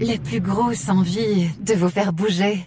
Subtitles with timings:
[0.00, 2.66] la plus grosse envie de vous faire bouger.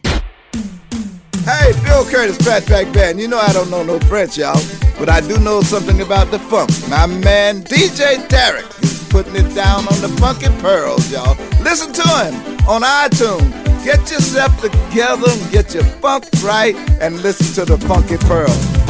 [1.46, 3.20] Hey, Bill Curtis, Fatback Band.
[3.20, 4.60] You know I don't know no French, y'all,
[4.98, 6.70] but I do know something about the funk.
[6.90, 11.36] My man DJ Tarek is putting it down on the funky pearls, y'all.
[11.62, 12.34] Listen to him
[12.68, 13.52] on iTunes.
[13.84, 18.83] Get yourself together and get your funk right and listen to the funky pearls.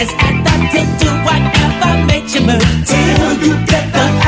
[0.00, 2.64] Just act up to do whatever makes you move.
[2.86, 4.19] Till you get the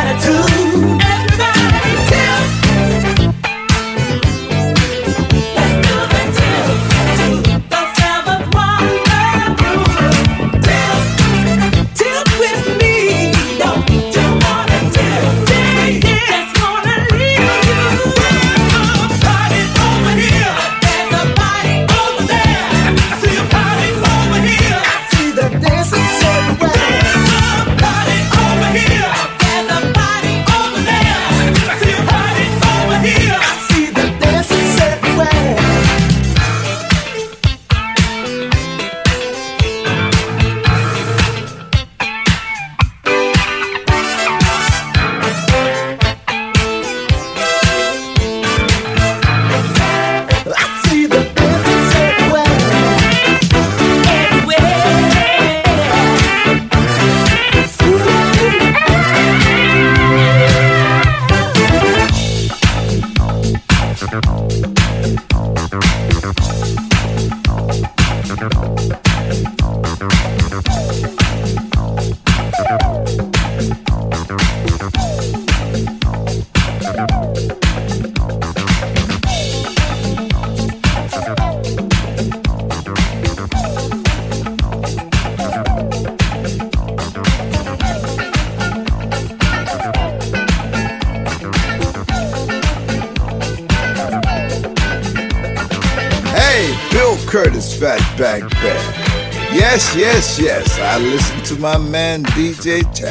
[102.63, 103.11] DJ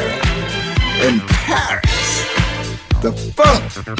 [1.03, 2.25] in Paris.
[3.01, 3.97] The funk, the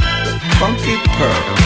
[0.58, 1.62] funky pearls.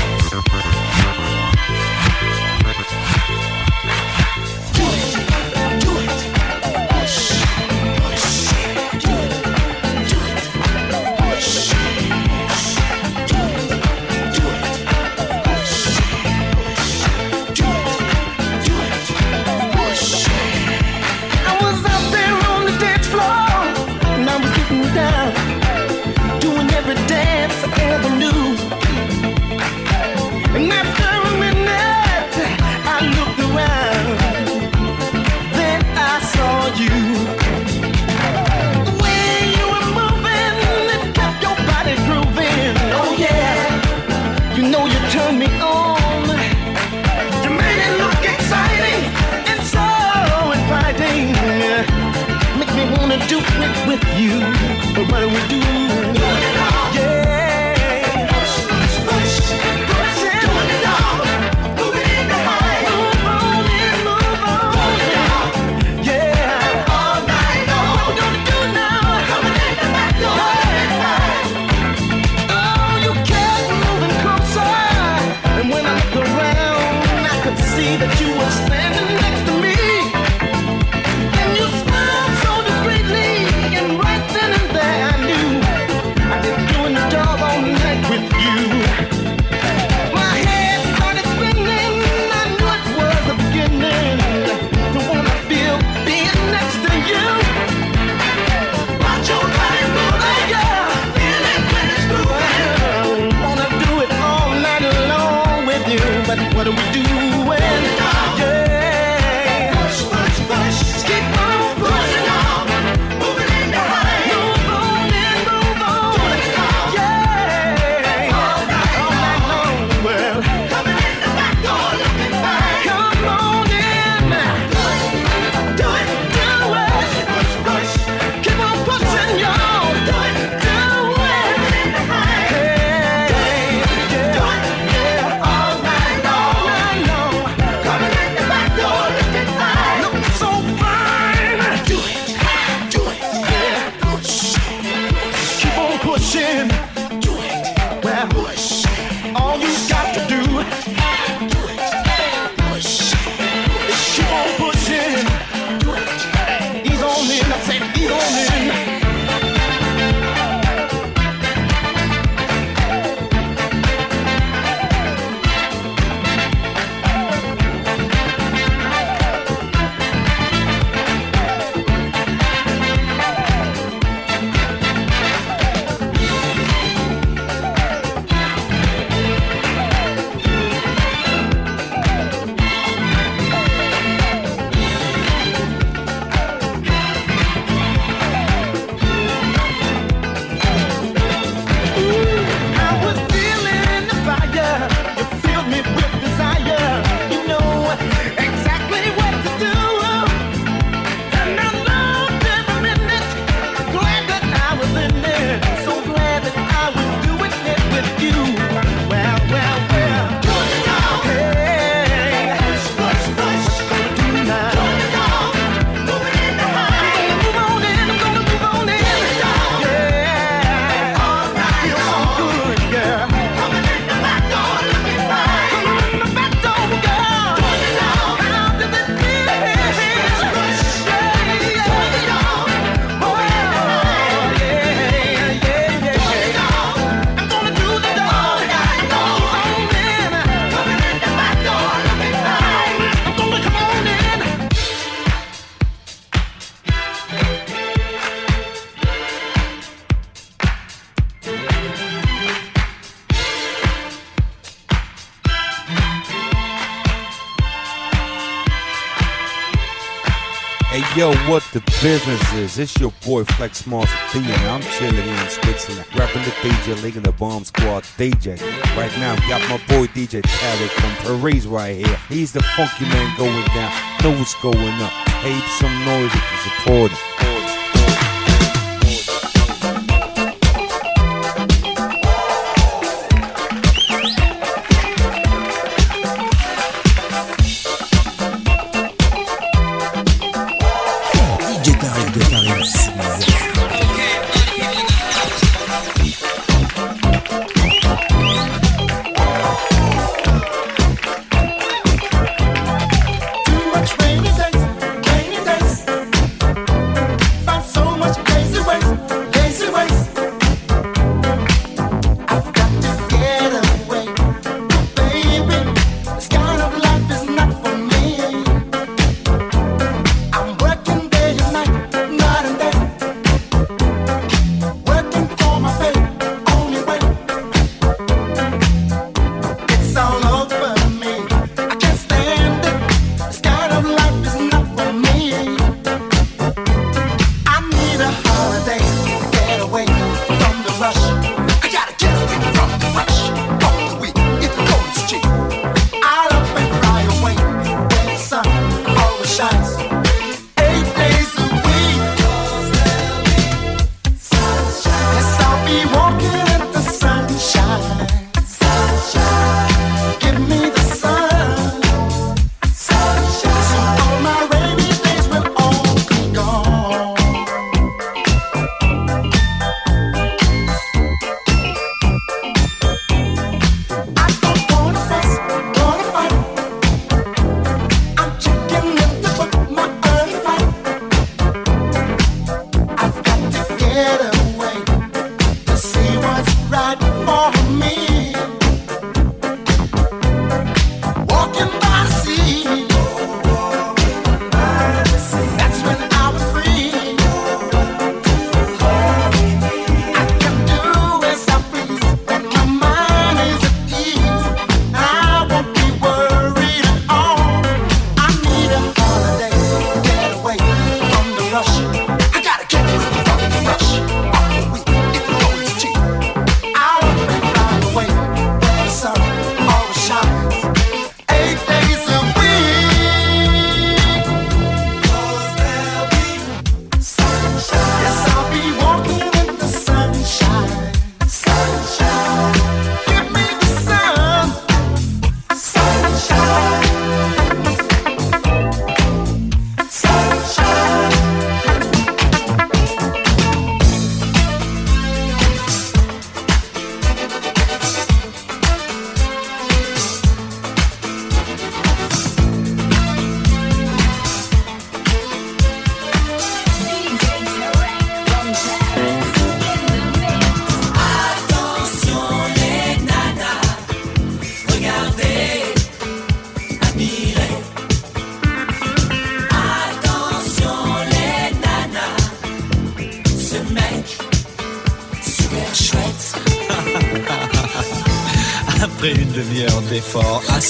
[262.06, 262.78] businesses.
[262.78, 267.16] It's your boy Flex Mars P, and I'm chilling in Switzerland, rapping the DJ League
[267.18, 268.62] and the Bomb Squad DJ.
[268.96, 272.20] Right now, got my boy DJ Tarek from Paris right here.
[272.30, 275.14] He's the funky man going down, know what's going up.
[275.44, 277.55] Ape some noise if you support him.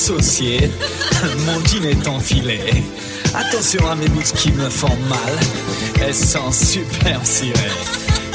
[1.47, 2.59] Mon jean est enfilé.
[3.33, 5.33] Attention à mes boots qui me font mal.
[5.99, 7.71] Elles sont super cirées.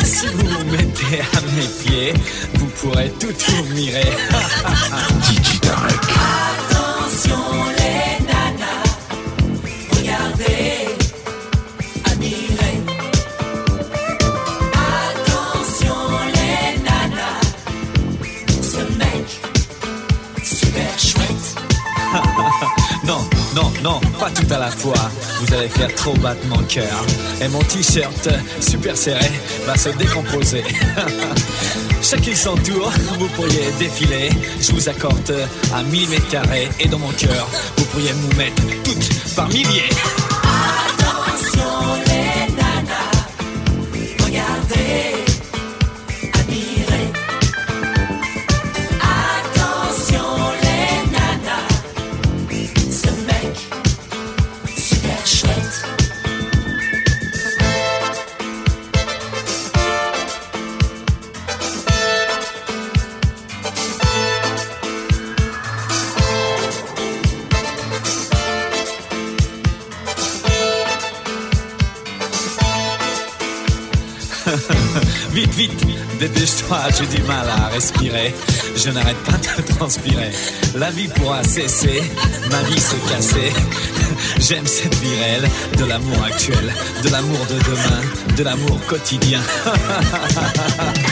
[0.02, 2.12] Si vous vous mettez à mes pieds,
[2.54, 4.10] vous pourrez tout admirer.
[5.22, 7.36] Titi Attention
[7.78, 7.99] les
[24.34, 25.10] tout à la fois.
[25.40, 27.04] Vous allez faire trop battre mon cœur.
[27.40, 28.28] Et mon t-shirt
[28.60, 29.30] super serré
[29.66, 30.64] va se décomposer.
[32.02, 34.30] Chacun son tour, vous pourriez défiler.
[34.60, 35.34] Je vous accorde
[35.74, 36.68] à 1000 mètres carrés.
[36.78, 39.88] Et dans mon cœur, vous pourriez vous mettre toutes par milliers.
[75.32, 75.86] Vite, vite,
[76.18, 78.34] dépêche-toi, j'ai du mal à respirer.
[78.76, 80.30] Je n'arrête pas de transpirer.
[80.76, 82.02] La vie pourra cesser,
[82.50, 83.52] ma vie se casser.
[84.40, 89.40] J'aime cette vie réelle, de l'amour actuel, de l'amour de demain, de l'amour quotidien.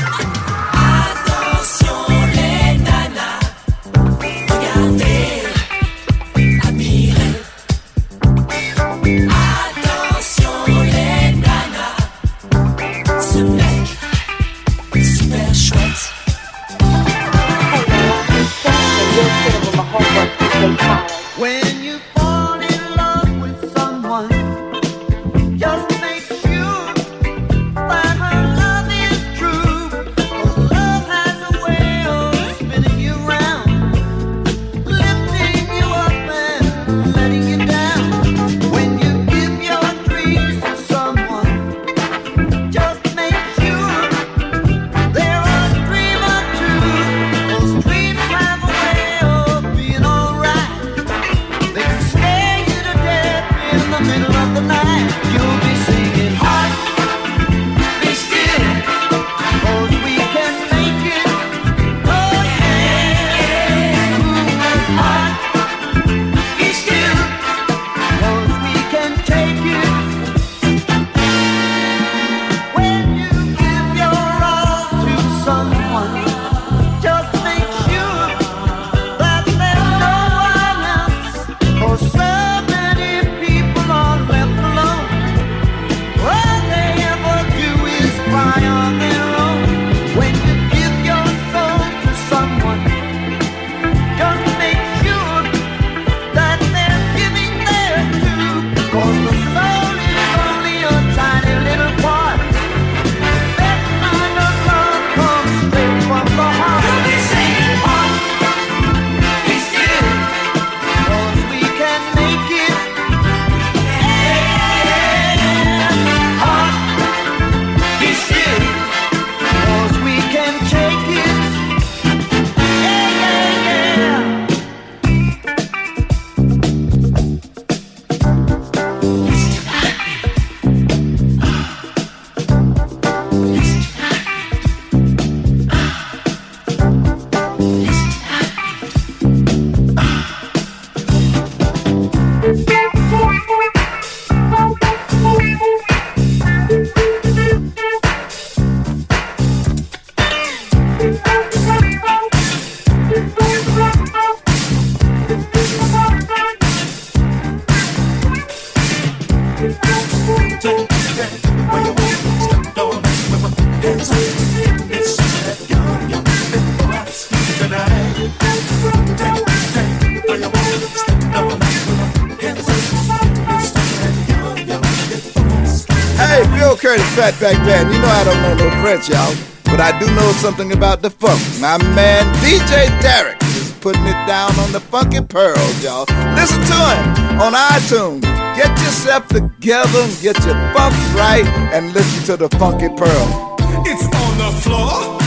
[177.32, 177.92] Curtis, Fatback Band.
[177.92, 179.34] You know I don't know no French, y'all.
[179.64, 181.40] But I do know something about the funk.
[181.60, 186.06] My man DJ Tarek is putting it down on the funky pearls, y'all.
[186.34, 188.22] Listen to him on iTunes.
[188.56, 193.56] Get yourself together and get your funk right and listen to the funky pearl.
[193.84, 195.18] It's on the floor.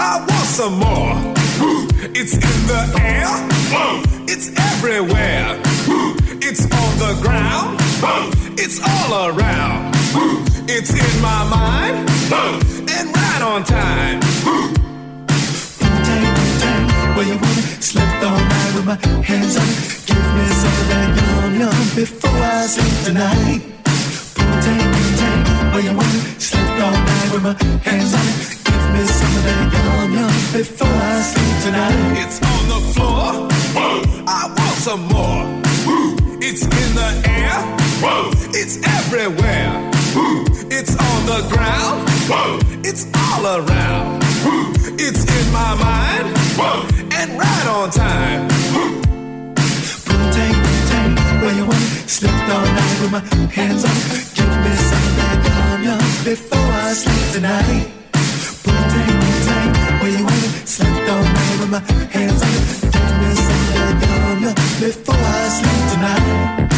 [0.00, 1.14] I want some more.
[2.12, 3.30] It's in the air.
[4.26, 5.60] It's everywhere.
[6.42, 7.78] It's on the ground.
[8.58, 9.90] It's all around.
[10.82, 12.08] It's in my mind.
[12.88, 14.18] And right on time.
[17.14, 20.06] Where you wanna slip all night with my hands on it.
[20.08, 23.60] Give me some of that yum yum before I sleep tonight.
[24.64, 28.40] Tang tang, where you wanna slip all night with my hands on it.
[28.64, 32.24] Give me some of that yum yum before I sleep tonight.
[32.24, 33.28] It's on the floor.
[34.26, 35.44] I want some more.
[36.40, 37.58] It's in the air.
[38.54, 40.49] It's everywhere.
[41.32, 42.08] It's the ground.
[42.84, 44.22] It's all around.
[44.98, 46.26] It's in my mind.
[47.14, 48.48] And right on time.
[50.34, 50.56] Tang
[50.90, 53.22] tang, where you wanna slip all night with my
[53.54, 53.94] hands on.
[54.34, 57.86] Give me some of that yum yum before I sleep tonight.
[58.92, 62.54] Tang tang, where you wanna slip all night with my hands on.
[62.90, 66.69] Give me some of that yum yum before I sleep tonight.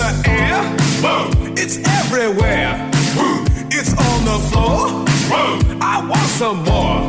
[0.00, 0.60] The air.
[1.62, 2.72] It's everywhere.
[3.78, 4.82] It's on the floor.
[5.92, 7.00] I want some more.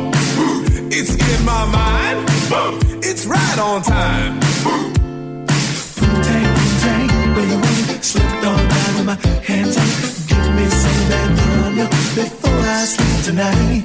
[0.96, 2.18] It's in my mind.
[3.08, 4.40] It's right on time.
[5.96, 8.04] Poontang, poontang, where you want it?
[8.04, 9.16] Slipped on down with my
[9.48, 10.28] hands it.
[10.28, 11.30] Give me some that
[11.78, 13.84] yum before I sleep tonight.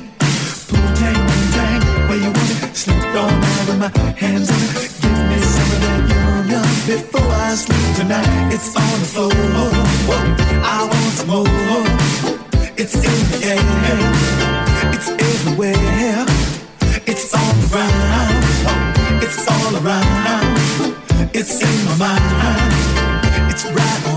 [0.70, 2.76] Poontang, poontang, where you want it?
[2.76, 3.90] Slipped on down with my
[4.22, 4.60] hands on.
[5.02, 6.17] Give me some of that
[6.88, 8.54] before I sleep tonight.
[8.54, 9.32] It's on the floor.
[10.64, 11.44] I want some more.
[12.78, 14.00] It's in the air.
[14.96, 16.26] It's everywhere.
[17.06, 18.44] It's all around.
[19.22, 20.96] It's all around.
[21.36, 23.52] It's in my mind.
[23.52, 24.17] It's right on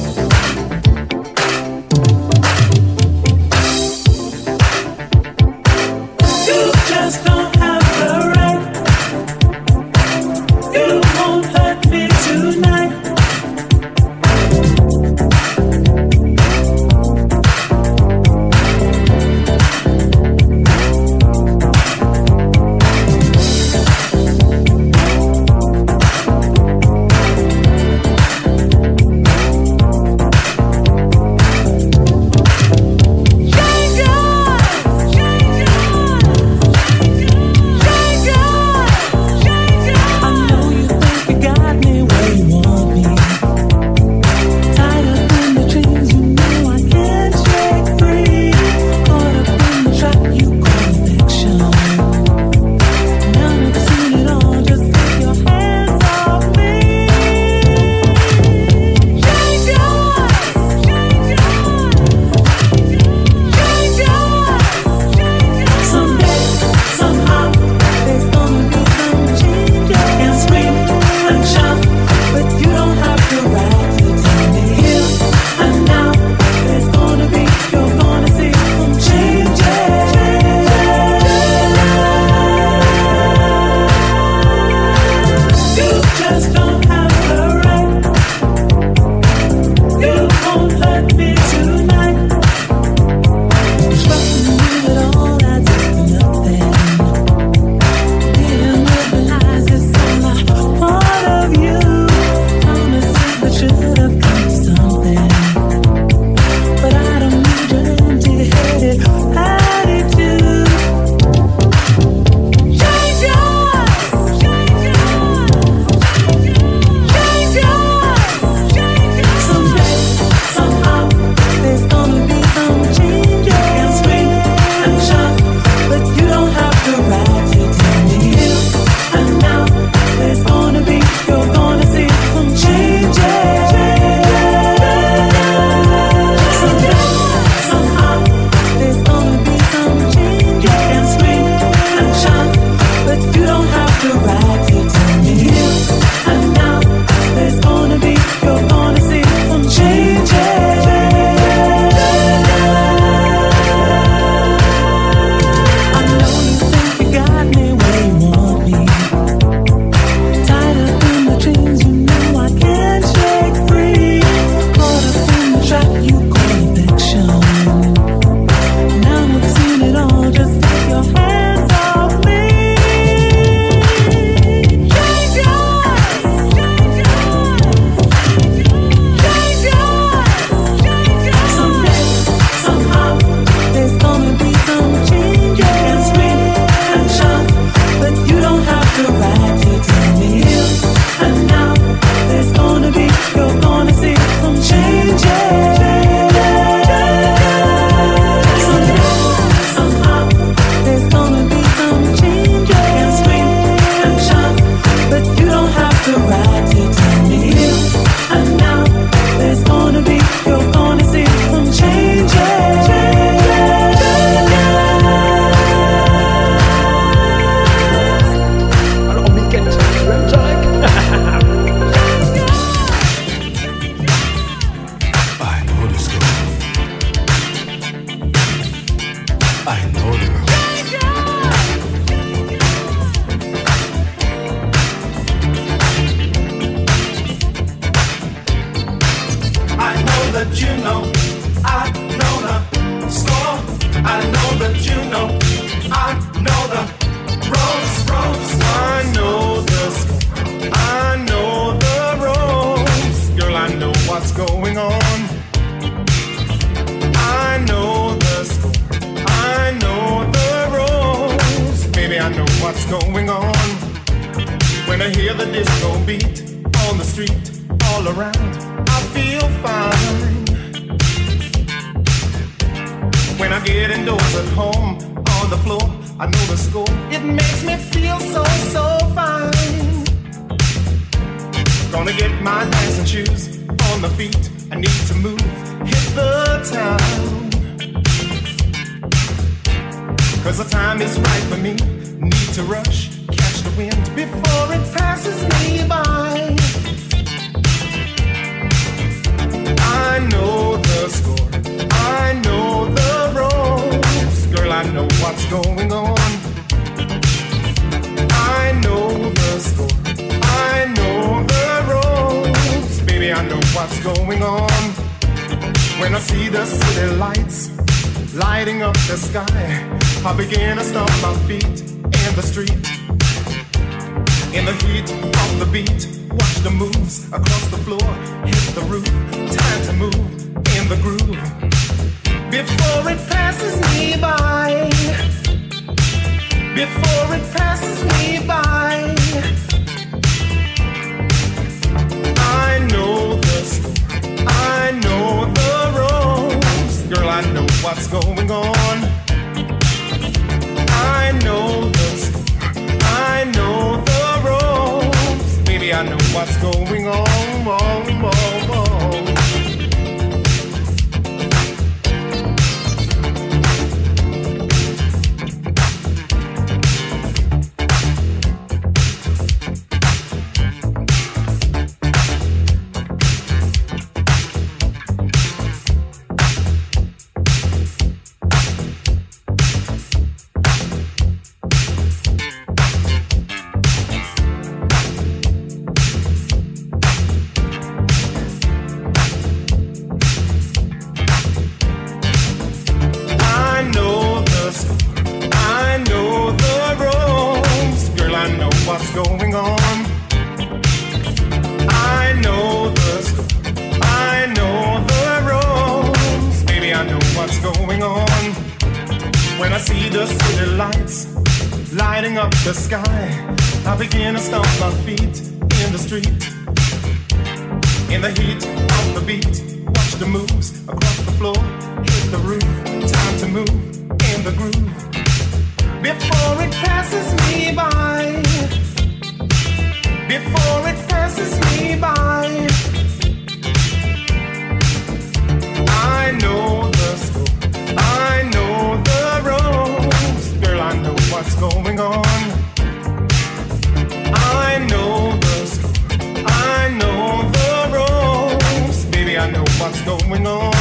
[450.31, 450.73] going on.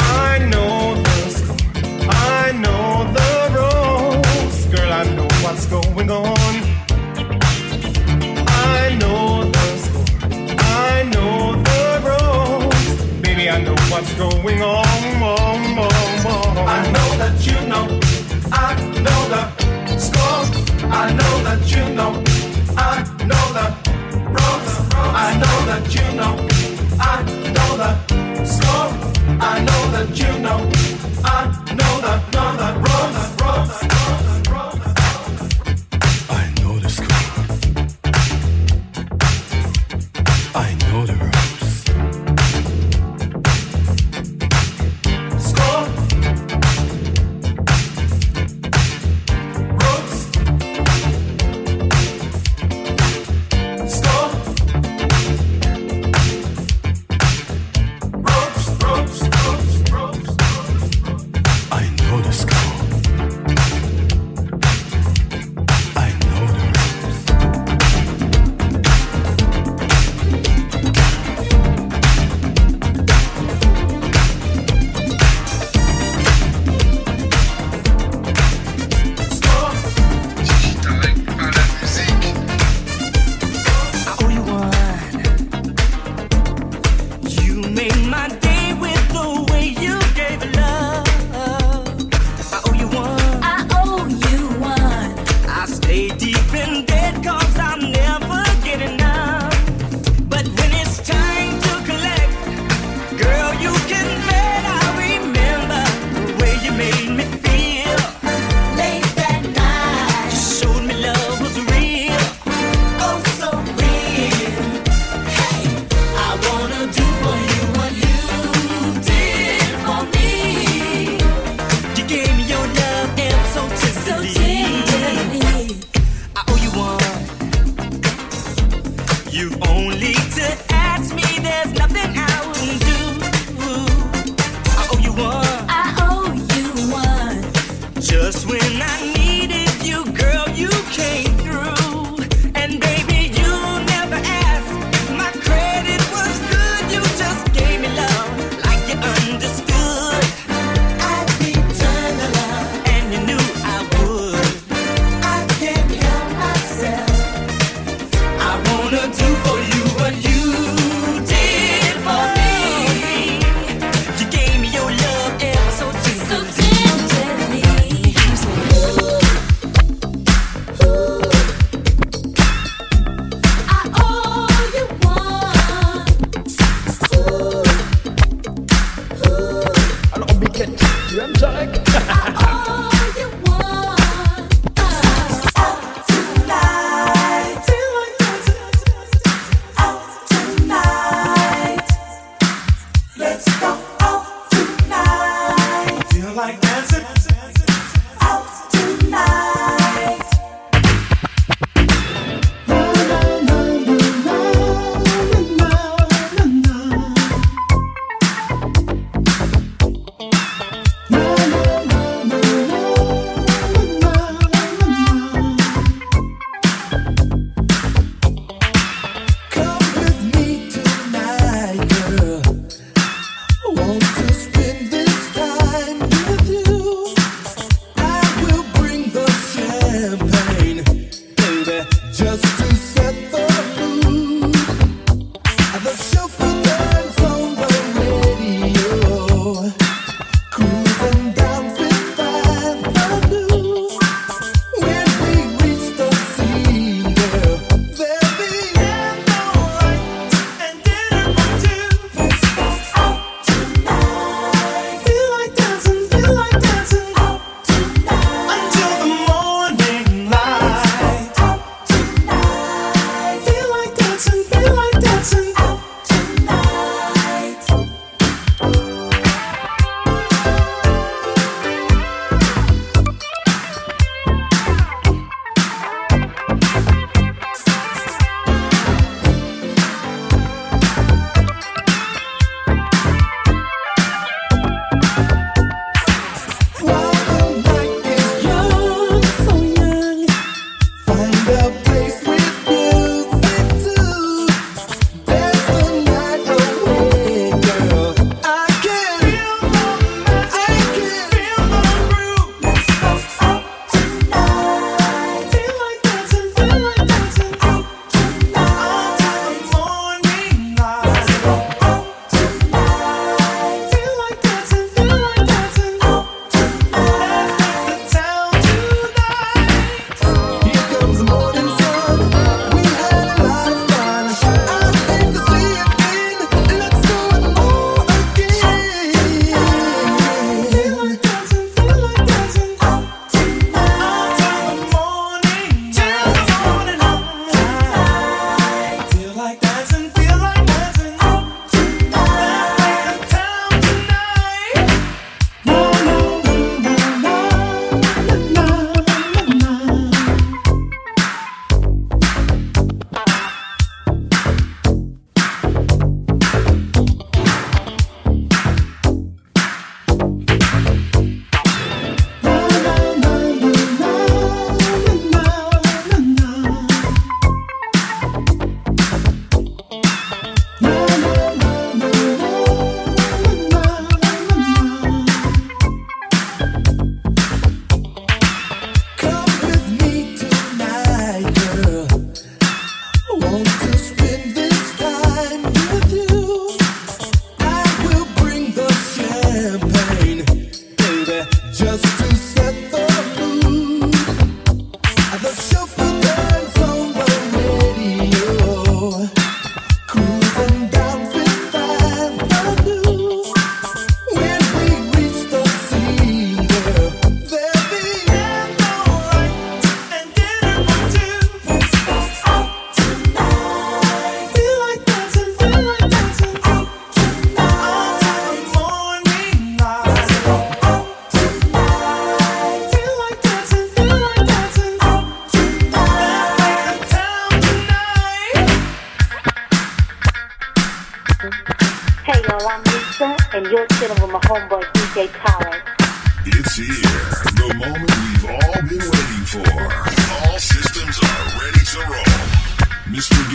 [0.00, 1.56] I know the score,
[2.10, 4.66] I know the rules.
[4.66, 6.56] Girl, I know what's going on.
[8.48, 10.04] I know the score,
[10.58, 13.20] I know the rules.
[13.22, 14.86] Baby, I know what's going on.
[15.22, 16.58] on, on, on.
[16.68, 17.84] I know that you know,
[18.50, 18.74] I
[19.04, 20.44] know the score,
[20.90, 22.10] I know that you know,
[22.76, 23.66] I know the
[24.34, 24.72] rules.
[24.94, 26.55] I know that you know.
[27.08, 27.22] I
[27.54, 27.90] know the
[28.44, 28.98] story.
[29.40, 30.60] I know that you know.
[31.24, 31.42] I
[31.78, 32.25] know the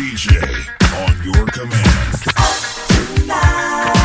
[0.01, 0.33] DJ,
[1.05, 2.21] on your command.
[3.95, 4.00] You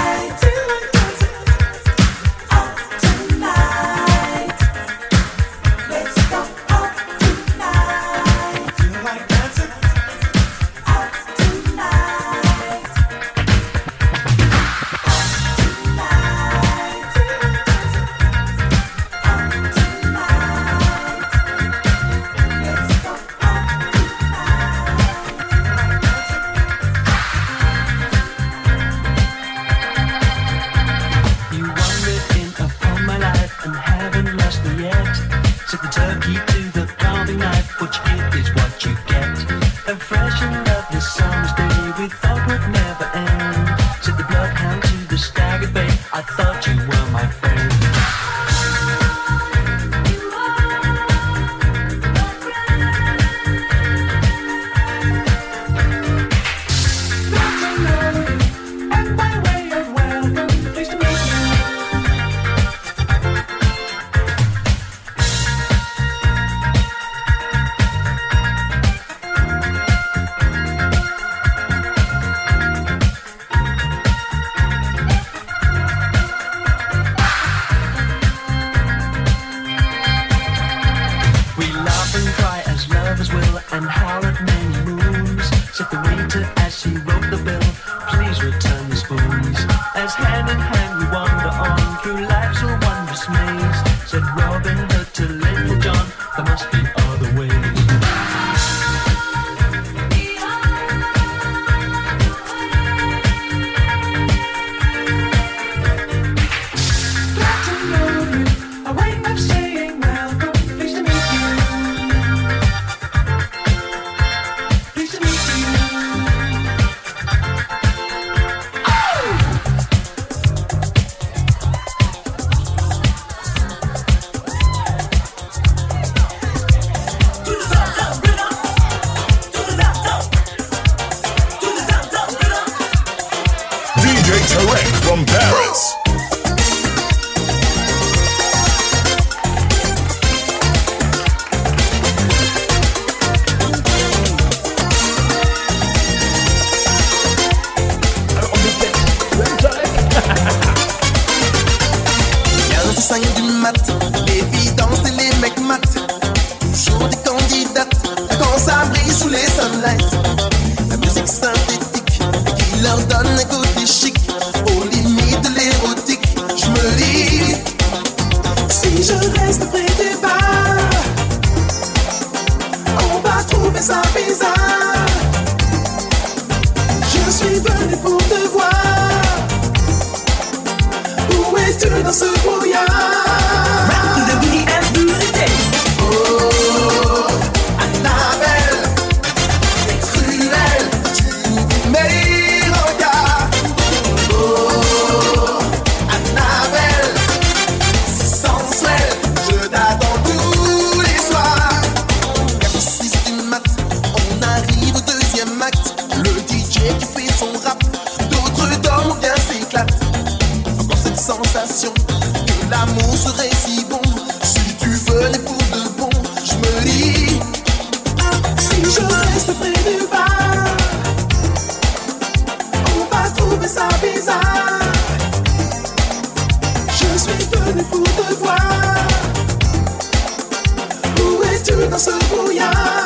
[231.20, 233.05] où es-tu dans ce brouillard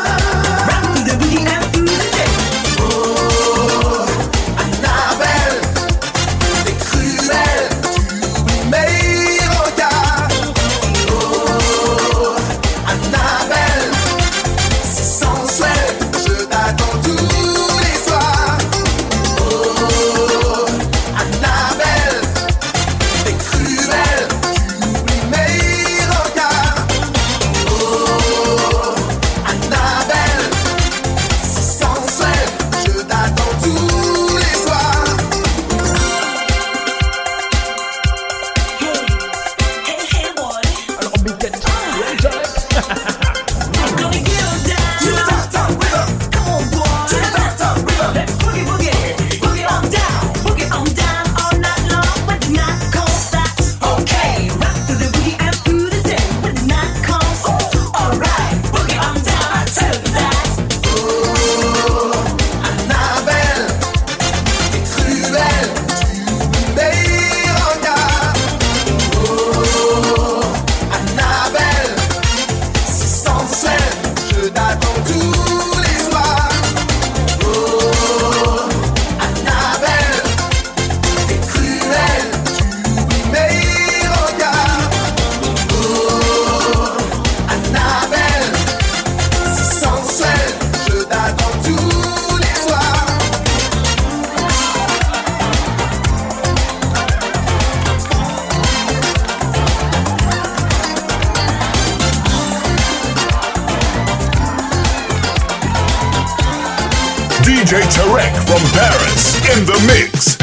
[107.71, 110.37] DJ Tarek from Paris in the mix.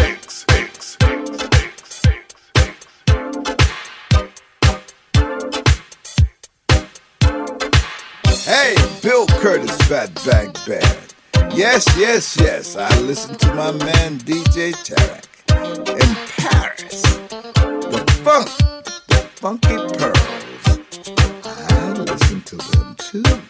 [8.46, 11.14] Hey, Bill Curtis, Fat Bang Band.
[11.54, 15.26] Yes, yes, yes, I listen to my man DJ Tarek
[16.00, 17.02] in Paris.
[17.92, 18.48] The funk,
[19.10, 20.80] the funky pearls.
[21.44, 23.47] I listen to them too.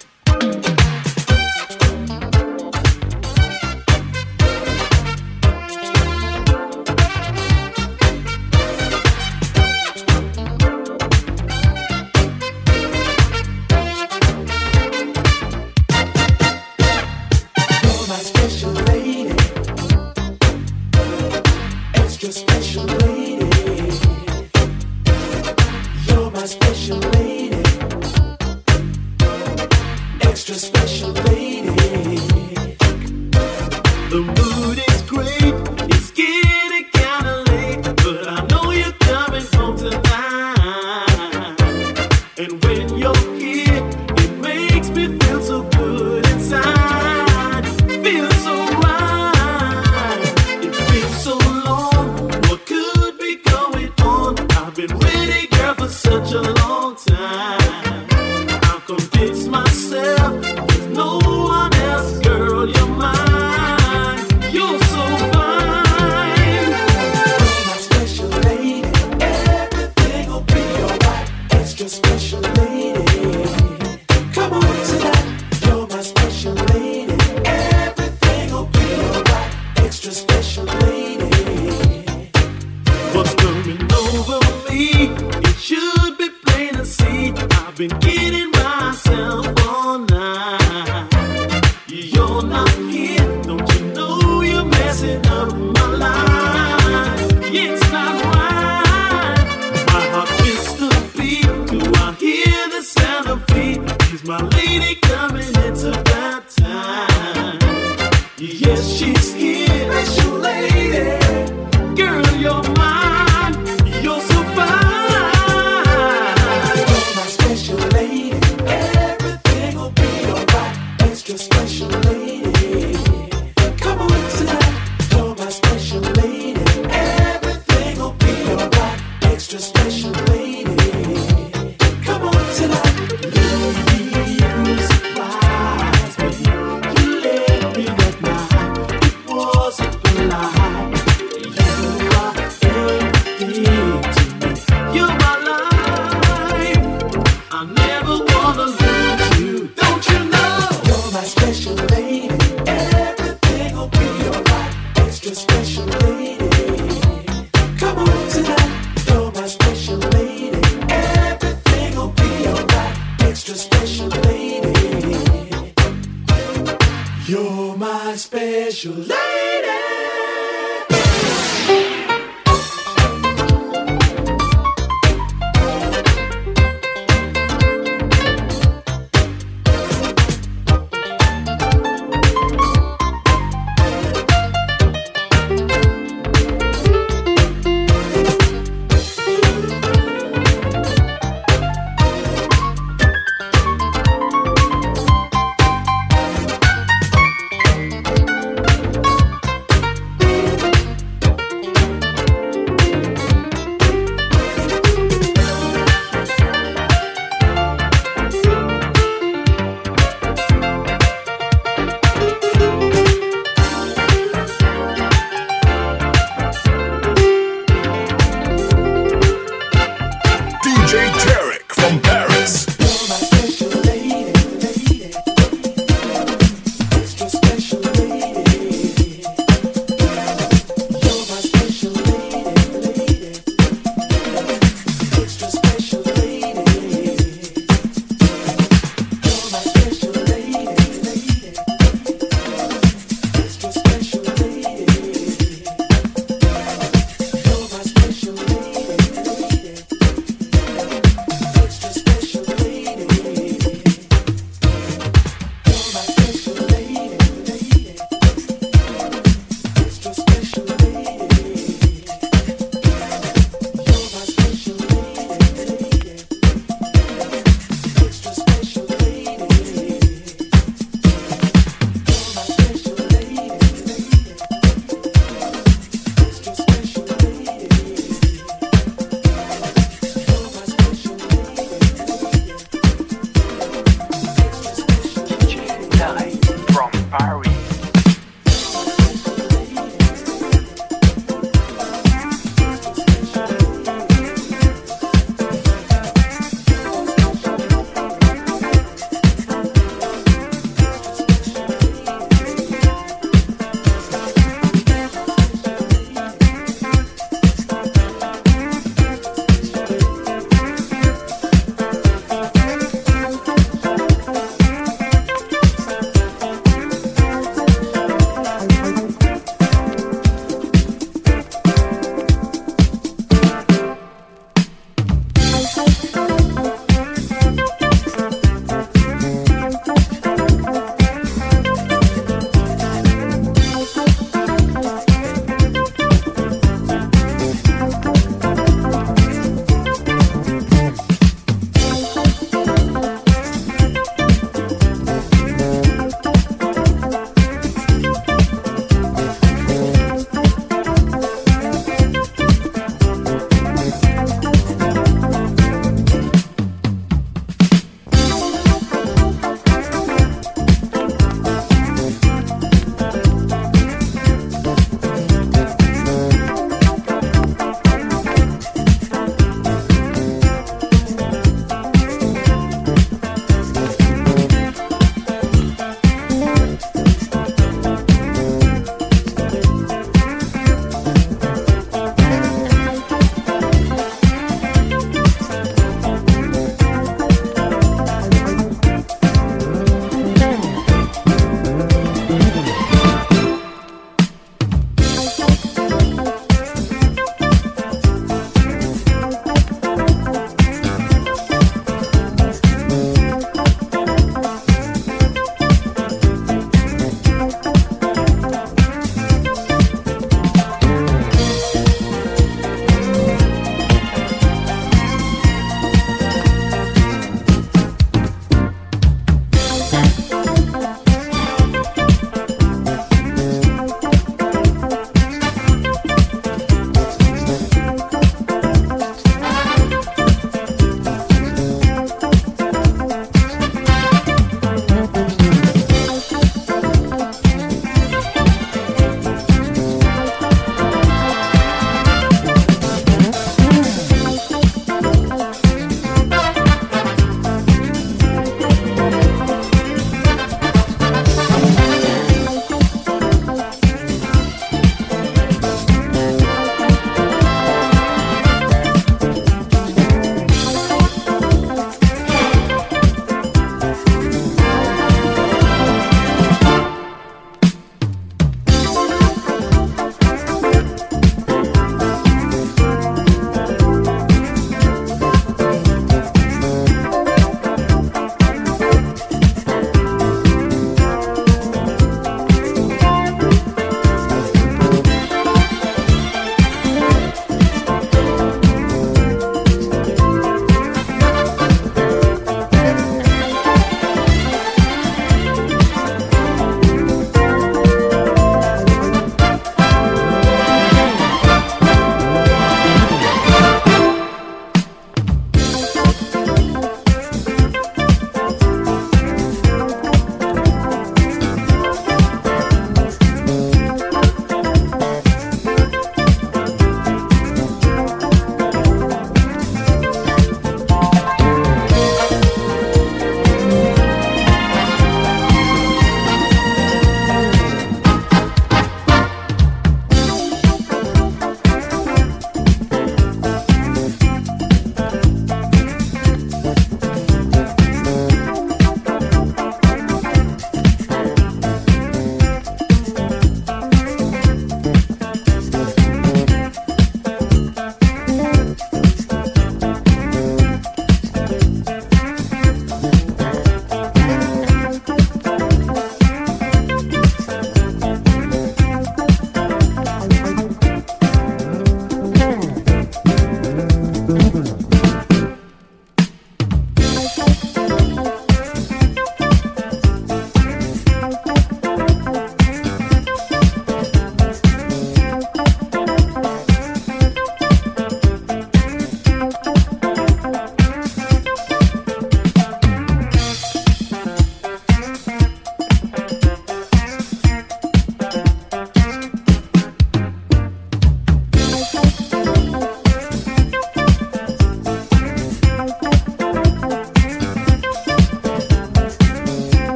[79.97, 80.66] extra special.